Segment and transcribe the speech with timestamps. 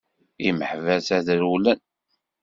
[0.47, 1.79] Imeḥbas ad rewwlen!